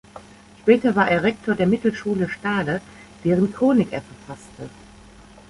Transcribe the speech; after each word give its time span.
Später 0.63 0.95
war 0.95 1.11
er 1.11 1.21
Rektor 1.21 1.53
der 1.53 1.67
Mittelschule 1.67 2.27
Stade, 2.27 2.81
deren 3.23 3.53
Chronik 3.53 3.93
er 3.93 4.01
verfasste. 4.01 4.67